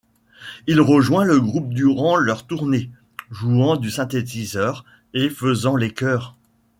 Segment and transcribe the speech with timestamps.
[0.65, 2.89] Il rejoint le groupe durant leurs tournées,
[3.29, 6.35] jouant du synthétiseur, et faisant les chœurs.